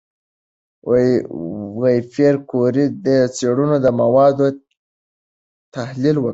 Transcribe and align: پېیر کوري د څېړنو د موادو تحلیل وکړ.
پېیر 2.11 2.35
کوري 2.49 2.85
د 3.05 3.07
څېړنو 3.35 3.77
د 3.85 3.87
موادو 3.99 4.47
تحلیل 5.75 6.17
وکړ. 6.19 6.29